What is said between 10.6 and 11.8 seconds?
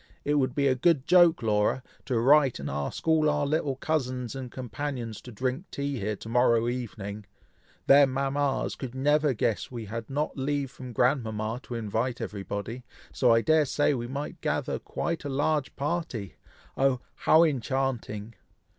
from grandmama to